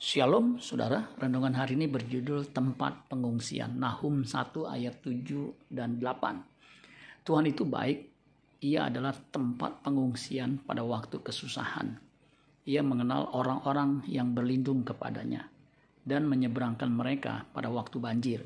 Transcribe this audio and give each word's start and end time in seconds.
Shalom 0.00 0.56
saudara, 0.56 1.12
renungan 1.20 1.52
hari 1.52 1.76
ini 1.76 1.84
berjudul 1.84 2.56
tempat 2.56 3.12
pengungsian 3.12 3.76
Nahum 3.76 4.24
1 4.24 4.48
ayat 4.64 4.96
7 5.04 5.68
dan 5.68 6.00
8. 6.00 7.20
Tuhan 7.20 7.44
itu 7.44 7.68
baik, 7.68 8.08
ia 8.64 8.88
adalah 8.88 9.12
tempat 9.12 9.84
pengungsian 9.84 10.64
pada 10.64 10.80
waktu 10.88 11.20
kesusahan. 11.20 12.00
Ia 12.64 12.80
mengenal 12.80 13.28
orang-orang 13.36 14.00
yang 14.08 14.32
berlindung 14.32 14.88
kepadanya 14.88 15.52
dan 16.08 16.24
menyeberangkan 16.24 16.88
mereka 16.88 17.44
pada 17.52 17.68
waktu 17.68 18.00
banjir. 18.00 18.40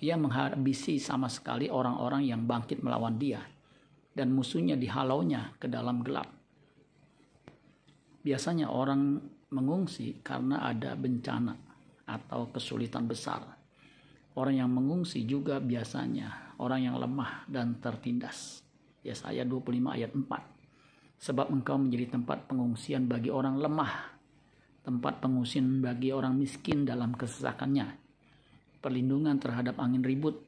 Ia 0.00 0.16
menghabisi 0.16 0.96
sama 0.96 1.28
sekali 1.28 1.68
orang-orang 1.68 2.24
yang 2.24 2.48
bangkit 2.48 2.80
melawan 2.80 3.20
dia 3.20 3.44
dan 4.16 4.32
musuhnya 4.32 4.72
dihalaunya 4.72 5.52
ke 5.60 5.68
dalam 5.68 6.00
gelap. 6.00 6.32
Biasanya 8.24 8.72
orang 8.72 9.36
mengungsi 9.48 10.20
karena 10.20 10.64
ada 10.64 10.92
bencana 10.92 11.56
atau 12.04 12.48
kesulitan 12.52 13.08
besar. 13.08 13.44
Orang 14.36 14.54
yang 14.54 14.70
mengungsi 14.70 15.24
juga 15.24 15.58
biasanya 15.58 16.56
orang 16.60 16.80
yang 16.88 16.96
lemah 17.00 17.48
dan 17.48 17.80
tertindas. 17.82 18.62
Yesaya 19.02 19.42
25 19.42 19.96
ayat 19.96 20.12
4. 20.12 20.24
Sebab 21.18 21.50
engkau 21.50 21.80
menjadi 21.80 22.14
tempat 22.14 22.46
pengungsian 22.46 23.10
bagi 23.10 23.32
orang 23.32 23.58
lemah, 23.58 24.14
tempat 24.86 25.18
pengungsian 25.18 25.82
bagi 25.82 26.14
orang 26.14 26.38
miskin 26.38 26.86
dalam 26.86 27.16
kesesakannya, 27.18 27.98
perlindungan 28.78 29.42
terhadap 29.42 29.74
angin 29.82 30.06
ribut, 30.06 30.38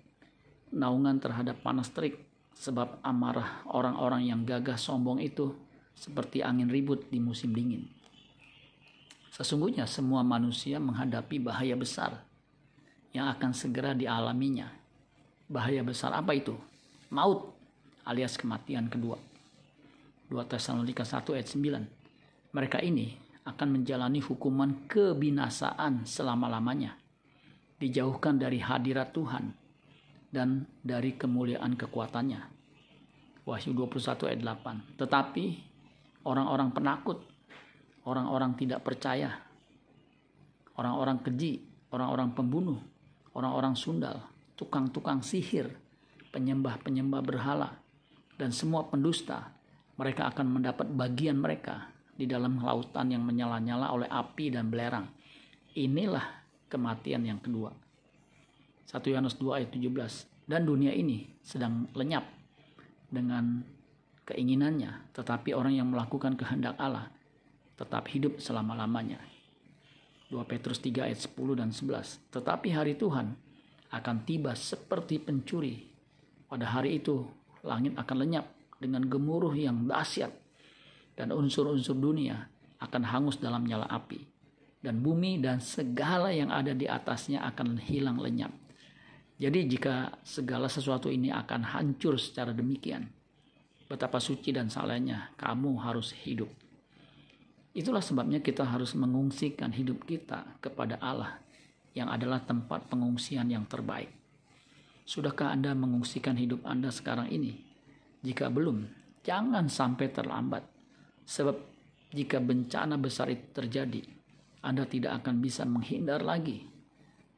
naungan 0.71 1.19
terhadap 1.19 1.59
panas 1.67 1.91
terik, 1.91 2.23
sebab 2.55 3.03
amarah 3.03 3.67
orang-orang 3.67 4.31
yang 4.31 4.47
gagah 4.47 4.79
sombong 4.79 5.19
itu 5.19 5.51
seperti 5.97 6.47
angin 6.47 6.71
ribut 6.71 7.11
di 7.11 7.19
musim 7.19 7.51
dingin. 7.51 8.00
Sesungguhnya 9.41 9.89
semua 9.89 10.21
manusia 10.21 10.77
menghadapi 10.77 11.41
bahaya 11.41 11.73
besar 11.73 12.13
yang 13.17 13.33
akan 13.33 13.57
segera 13.57 13.97
dialaminya. 13.97 14.69
Bahaya 15.49 15.81
besar 15.81 16.13
apa 16.13 16.37
itu? 16.37 16.53
Maut 17.09 17.49
alias 18.05 18.37
kematian 18.37 18.93
kedua. 18.93 19.17
2 20.29 20.45
Tesalonika 20.45 21.09
1 21.09 21.25
ayat 21.33 21.49
9. 21.57 22.53
Mereka 22.53 22.85
ini 22.85 23.17
akan 23.49 23.81
menjalani 23.81 24.21
hukuman 24.21 24.85
kebinasaan 24.85 26.05
selama-lamanya. 26.05 27.01
Dijauhkan 27.81 28.37
dari 28.37 28.61
hadirat 28.61 29.17
Tuhan 29.17 29.57
dan 30.29 30.69
dari 30.85 31.17
kemuliaan 31.17 31.81
kekuatannya. 31.81 32.45
Wahyu 33.49 33.73
21 33.73 34.37
ayat 34.37 34.41
8. 34.45 35.01
Tetapi 35.01 35.45
orang-orang 36.29 36.77
penakut 36.77 37.30
orang-orang 38.05 38.57
tidak 38.57 38.81
percaya, 38.85 39.37
orang-orang 40.77 41.21
keji, 41.21 41.61
orang-orang 41.93 42.33
pembunuh, 42.33 42.81
orang-orang 43.37 43.77
sundal, 43.77 44.25
tukang-tukang 44.57 45.21
sihir, 45.21 45.69
penyembah-penyembah 46.33 47.21
berhala, 47.21 47.77
dan 48.41 48.55
semua 48.55 48.89
pendusta, 48.89 49.53
mereka 50.01 50.33
akan 50.33 50.47
mendapat 50.49 50.89
bagian 50.89 51.37
mereka 51.37 51.93
di 52.17 52.25
dalam 52.25 52.61
lautan 52.61 53.13
yang 53.13 53.25
menyala-nyala 53.25 53.93
oleh 53.93 54.09
api 54.09 54.53
dan 54.53 54.73
belerang. 54.73 55.09
Inilah 55.77 56.25
kematian 56.73 57.25
yang 57.25 57.41
kedua. 57.41 57.73
1 58.89 58.97
Yohanes 59.13 59.37
2 59.37 59.61
ayat 59.61 59.71
17. 59.73 60.49
Dan 60.51 60.67
dunia 60.67 60.91
ini 60.91 61.31
sedang 61.45 61.87
lenyap 61.95 62.27
dengan 63.07 63.63
keinginannya, 64.27 65.15
tetapi 65.15 65.55
orang 65.55 65.79
yang 65.79 65.89
melakukan 65.93 66.35
kehendak 66.35 66.75
Allah 66.81 67.07
tetap 67.81 68.05
hidup 68.13 68.37
selama-lamanya. 68.37 69.17
2 70.29 70.37
Petrus 70.45 70.85
3 70.85 71.09
ayat 71.09 71.21
10 71.25 71.57
dan 71.57 71.73
11. 71.73 72.29
Tetapi 72.29 72.69
hari 72.77 73.01
Tuhan 73.01 73.33
akan 73.91 74.17
tiba 74.29 74.53
seperti 74.53 75.17
pencuri. 75.17 75.89
Pada 76.45 76.69
hari 76.69 77.01
itu 77.01 77.25
langit 77.65 77.97
akan 77.97 78.17
lenyap 78.21 78.47
dengan 78.77 79.09
gemuruh 79.09 79.57
yang 79.57 79.89
dahsyat 79.89 80.31
dan 81.17 81.33
unsur-unsur 81.33 81.97
dunia 81.97 82.53
akan 82.85 83.03
hangus 83.09 83.41
dalam 83.41 83.65
nyala 83.65 83.89
api 83.89 84.25
dan 84.81 85.05
bumi 85.05 85.41
dan 85.41 85.61
segala 85.61 86.33
yang 86.33 86.49
ada 86.49 86.73
di 86.73 86.89
atasnya 86.89 87.45
akan 87.45 87.77
hilang 87.81 88.17
lenyap. 88.17 88.53
Jadi 89.41 89.69
jika 89.69 90.21
segala 90.21 90.69
sesuatu 90.69 91.09
ini 91.09 91.33
akan 91.33 91.65
hancur 91.65 92.21
secara 92.21 92.53
demikian, 92.53 93.09
betapa 93.89 94.21
suci 94.21 94.53
dan 94.53 94.69
salahnya 94.69 95.33
kamu 95.37 95.81
harus 95.81 96.13
hidup. 96.13 96.49
Itulah 97.71 98.03
sebabnya 98.03 98.43
kita 98.43 98.67
harus 98.67 98.99
mengungsikan 98.99 99.71
hidup 99.71 100.03
kita 100.03 100.43
kepada 100.59 100.99
Allah 100.99 101.39
yang 101.95 102.11
adalah 102.11 102.43
tempat 102.43 102.91
pengungsian 102.91 103.47
yang 103.47 103.63
terbaik. 103.71 104.11
Sudahkah 105.07 105.55
Anda 105.55 105.71
mengungsikan 105.79 106.35
hidup 106.35 106.67
Anda 106.67 106.91
sekarang 106.91 107.31
ini? 107.31 107.63
Jika 108.27 108.51
belum, 108.51 108.91
jangan 109.23 109.71
sampai 109.71 110.11
terlambat. 110.11 110.67
Sebab 111.23 111.57
jika 112.11 112.43
bencana 112.43 112.99
besar 112.99 113.31
itu 113.31 113.47
terjadi, 113.55 114.03
Anda 114.67 114.83
tidak 114.83 115.23
akan 115.23 115.39
bisa 115.39 115.63
menghindar 115.63 116.27
lagi. 116.27 116.67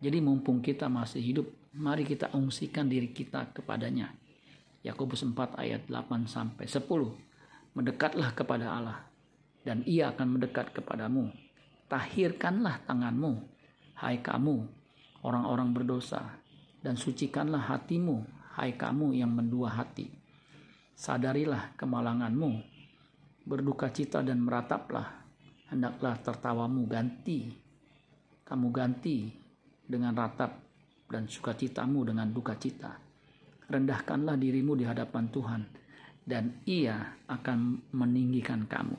Jadi 0.01 0.19
mumpung 0.25 0.65
kita 0.65 0.89
masih 0.89 1.21
hidup, 1.21 1.47
mari 1.77 2.09
kita 2.09 2.33
ungsikan 2.33 2.89
diri 2.89 3.13
kita 3.13 3.53
kepadanya. 3.53 4.17
Yakobus 4.81 5.29
4 5.29 5.61
ayat 5.61 5.85
8 5.93 6.25
sampai 6.25 6.65
10. 6.65 6.89
Mendekatlah 7.77 8.33
kepada 8.33 8.67
Allah 8.73 9.12
dan 9.63 9.87
ia 9.87 10.11
akan 10.11 10.39
mendekat 10.39 10.75
kepadamu. 10.75 11.31
Tahirkanlah 11.87 12.83
tanganmu, 12.89 13.33
hai 14.01 14.19
kamu, 14.19 14.67
orang-orang 15.23 15.71
berdosa, 15.71 16.41
dan 16.83 16.99
sucikanlah 16.99 17.71
hatimu, 17.71 18.27
hai 18.59 18.75
kamu 18.75 19.15
yang 19.15 19.31
mendua 19.31 19.71
hati. 19.71 20.11
Sadarilah 20.99 21.79
kemalanganmu, 21.79 22.51
berduka 23.47 23.91
cita 23.95 24.23
dan 24.23 24.43
merataplah, 24.43 25.23
hendaklah 25.71 26.19
tertawamu 26.19 26.87
ganti. 26.91 27.51
Kamu 28.43 28.69
ganti 28.75 29.31
dengan 29.87 30.13
ratap 30.13 30.59
dan 31.09 31.29
sukacitamu 31.29 32.09
dengan 32.09 32.29
duka 32.33 32.59
cita. 32.59 32.93
Rendahkanlah 33.69 34.37
dirimu 34.37 34.77
di 34.77 34.85
hadapan 34.85 35.25
Tuhan, 35.33 35.63
dan 36.27 36.61
ia 36.69 37.21
akan 37.31 37.91
meninggikan 37.95 38.67
kamu. 38.69 38.99